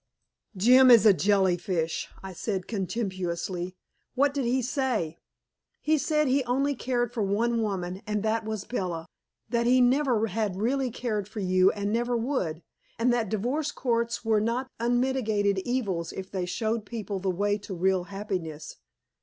"Jim 0.57 0.89
is 0.89 1.05
a 1.05 1.13
jellyfish," 1.13 2.09
I 2.23 2.33
said 2.33 2.67
contemptuously. 2.67 3.75
"What 4.15 4.33
did 4.33 4.45
he 4.45 4.63
say?" 4.63 5.19
"He 5.79 5.99
said 5.99 6.27
he 6.27 6.43
only 6.45 6.73
cared 6.73 7.13
for 7.13 7.21
one 7.21 7.61
woman, 7.61 8.01
and 8.07 8.23
that 8.23 8.43
was 8.43 8.63
Bella; 8.65 9.05
that 9.49 9.67
he 9.67 9.79
never 9.79 10.25
had 10.25 10.55
really 10.55 10.89
cared 10.89 11.27
for 11.27 11.39
you 11.39 11.69
and 11.73 11.93
never 11.93 12.17
would, 12.17 12.63
and 12.97 13.13
that 13.13 13.29
divorce 13.29 13.71
courts 13.71 14.25
were 14.25 14.41
not 14.41 14.71
unmitigated 14.79 15.59
evils 15.59 16.11
if 16.13 16.31
they 16.31 16.47
showed 16.47 16.83
people 16.87 17.19
the 17.19 17.29
way 17.29 17.59
to 17.59 17.75
real 17.75 18.05
happiness. 18.05 18.77